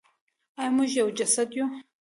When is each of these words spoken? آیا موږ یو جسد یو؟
آیا 0.59 0.69
موږ 0.75 0.89
یو 0.99 1.07
جسد 1.17 1.49
یو؟ 1.57 1.65